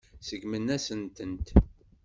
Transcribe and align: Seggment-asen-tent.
Seggment-asen-tent. 0.27 1.47